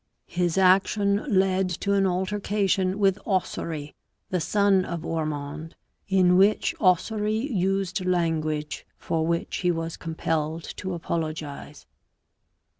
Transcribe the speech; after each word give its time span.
His 0.33 0.57
action 0.57 1.31
led 1.31 1.69
to 1.69 1.93
an 1.93 2.07
altercation 2.07 2.97
with 2.97 3.19
Ossory, 3.23 3.93
the 4.31 4.39
son 4.39 4.83
of 4.83 5.05
Ormonde, 5.05 5.75
in 6.07 6.37
which 6.37 6.73
Ossory 6.79 7.37
used 7.37 8.03
language 8.03 8.87
for 8.97 9.27
which 9.27 9.57
he 9.57 9.69
was 9.69 9.97
compelled 9.97 10.63
to 10.77 10.95
apologize. 10.95 11.85